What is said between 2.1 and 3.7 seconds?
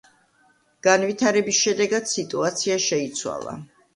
სიტუაცია შეიცვალა.